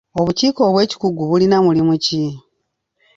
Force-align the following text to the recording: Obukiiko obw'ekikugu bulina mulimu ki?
Obukiiko 0.19 0.61
obw'ekikugu 0.67 1.21
bulina 1.29 1.57
mulimu 1.65 1.95
ki? 2.05 2.23